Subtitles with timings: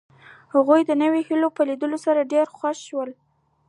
[0.55, 3.09] هغوی د نویو هیلو په لیدو سره ډېر خوښ شول